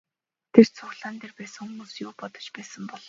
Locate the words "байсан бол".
2.55-2.99